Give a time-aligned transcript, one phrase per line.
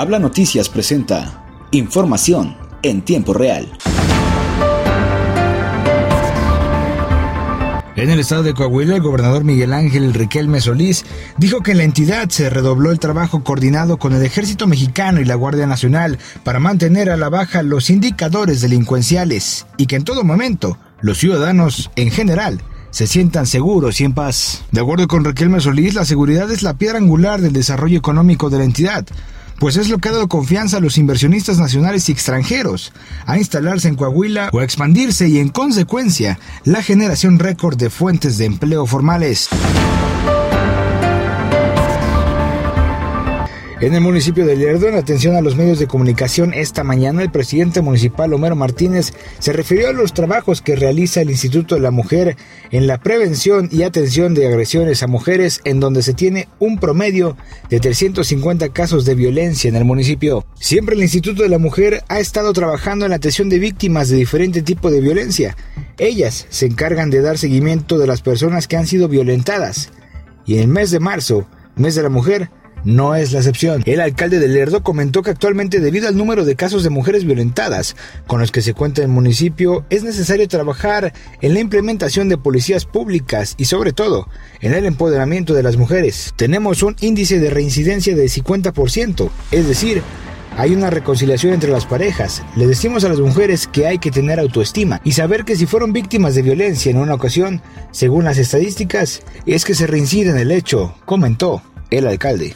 [0.00, 3.70] Habla Noticias presenta información en tiempo real.
[7.96, 11.04] En el estado de Coahuila, el gobernador Miguel Ángel Riquelme Solís
[11.36, 15.26] dijo que en la entidad se redobló el trabajo coordinado con el ejército mexicano y
[15.26, 20.24] la Guardia Nacional para mantener a la baja los indicadores delincuenciales y que en todo
[20.24, 24.64] momento los ciudadanos en general se sientan seguros y en paz.
[24.72, 28.56] De acuerdo con Riquelme Solís, la seguridad es la piedra angular del desarrollo económico de
[28.56, 29.06] la entidad
[29.60, 32.92] pues es lo que ha dado confianza a los inversionistas nacionales y extranjeros
[33.26, 38.38] a instalarse en Coahuila o a expandirse y en consecuencia la generación récord de fuentes
[38.38, 39.50] de empleo formales.
[43.80, 47.30] En el municipio de Lerdo, en atención a los medios de comunicación esta mañana, el
[47.30, 51.90] presidente municipal Homero Martínez se refirió a los trabajos que realiza el Instituto de la
[51.90, 52.36] Mujer
[52.72, 57.38] en la prevención y atención de agresiones a mujeres, en donde se tiene un promedio
[57.70, 60.44] de 350 casos de violencia en el municipio.
[60.56, 64.16] Siempre el Instituto de la Mujer ha estado trabajando en la atención de víctimas de
[64.16, 65.56] diferente tipo de violencia.
[65.96, 69.88] Ellas se encargan de dar seguimiento de las personas que han sido violentadas.
[70.44, 72.50] Y en el mes de marzo, mes de la mujer,
[72.84, 73.82] no es la excepción.
[73.86, 77.96] El alcalde de Lerdo comentó que actualmente debido al número de casos de mujeres violentadas
[78.26, 82.84] con los que se cuenta el municipio, es necesario trabajar en la implementación de policías
[82.84, 84.28] públicas y sobre todo
[84.60, 86.34] en el empoderamiento de las mujeres.
[86.36, 90.02] Tenemos un índice de reincidencia de 50%, es decir,
[90.56, 92.42] hay una reconciliación entre las parejas.
[92.56, 95.92] Le decimos a las mujeres que hay que tener autoestima y saber que si fueron
[95.92, 100.50] víctimas de violencia en una ocasión, según las estadísticas, es que se reincide en el
[100.50, 102.54] hecho, comentó el alcalde.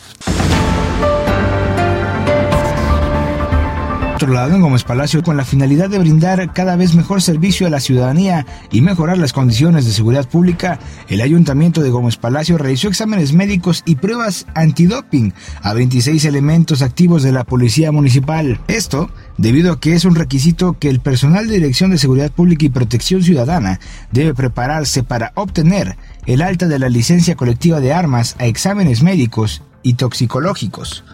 [4.15, 7.71] Otro lado, en Gómez Palacio, con la finalidad de brindar cada vez mejor servicio a
[7.71, 12.87] la ciudadanía y mejorar las condiciones de seguridad pública, el Ayuntamiento de Gómez Palacio realizó
[12.87, 18.61] exámenes médicos y pruebas antidoping a 26 elementos activos de la Policía Municipal.
[18.69, 22.67] Esto debido a que es un requisito que el personal de Dirección de Seguridad Pública
[22.67, 23.81] y Protección Ciudadana
[24.13, 25.97] debe prepararse para obtener
[26.27, 31.05] el alta de la licencia colectiva de armas a exámenes médicos y toxicológicos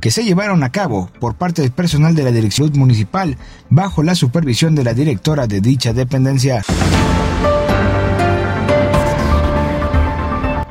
[0.00, 3.36] que se llevaron a cabo por parte del personal de la Dirección Municipal
[3.70, 6.62] bajo la supervisión de la directora de dicha dependencia.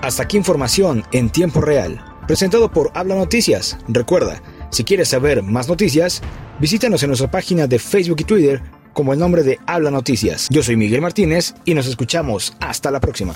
[0.01, 3.77] Hasta aquí información en tiempo real, presentado por Habla Noticias.
[3.87, 6.21] Recuerda, si quieres saber más noticias,
[6.59, 8.61] visítanos en nuestra página de Facebook y Twitter
[8.93, 10.47] como el nombre de Habla Noticias.
[10.51, 13.35] Yo soy Miguel Martínez y nos escuchamos hasta la próxima.